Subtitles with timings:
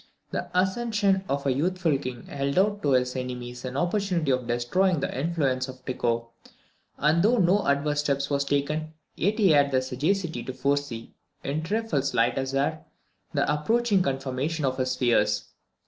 [0.31, 4.99] The accession of a youthful king held out to his enemies an opportunity of destroying
[4.99, 6.31] the influence of Tycho;
[6.97, 11.61] and though no adverse step was taken, yet he had the sagacity to foresee, in
[11.61, 12.83] "trifles light as air,"
[13.35, 15.49] the approaching confirmation of his fears.